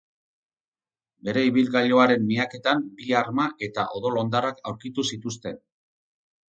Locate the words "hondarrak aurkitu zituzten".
4.25-5.67